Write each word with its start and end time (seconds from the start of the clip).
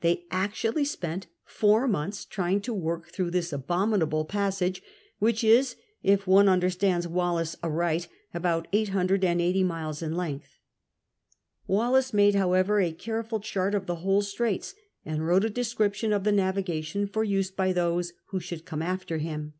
They 0.00 0.24
actually 0.32 0.84
spent 0.84 1.28
four 1.44 1.86
months 1.86 2.24
trying 2.24 2.60
to 2.62 2.74
work 2.74 3.12
through 3.12 3.30
this 3.30 3.52
abominable 3.52 4.24
jassage, 4.26 4.82
which 5.20 5.44
is, 5.44 5.76
if 6.02 6.26
one 6.26 6.48
understands 6.48 7.06
Wallis 7.06 7.54
aright, 7.62 8.08
about 8.34 8.66
eight 8.72 8.88
hundred 8.88 9.22
and 9.22 9.40
eighty 9.40 9.62
miles 9.62 10.02
in 10.02 10.16
length. 10.16 10.58
Wallis 11.68 12.12
made, 12.12 12.34
however, 12.34 12.80
a 12.80 12.90
careful 12.90 13.38
chart 13.38 13.76
of 13.76 13.86
the 13.86 14.02
whole 14.02 14.22
Straits, 14.22 14.74
and 15.04 15.24
wrote 15.24 15.44
a 15.44 15.48
description 15.50 16.12
of 16.12 16.24
the 16.24 16.32
navigation 16.32 17.06
for 17.06 17.22
use 17.22 17.52
by 17.52 17.72
Diose 17.72 18.10
who 18.30 18.40
should 18.40 18.64
come 18.64 18.82
after 18.82 19.18
him. 19.18 19.54